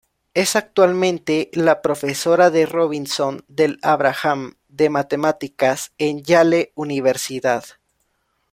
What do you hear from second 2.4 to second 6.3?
de Robinson del Abraham de Matemáticas en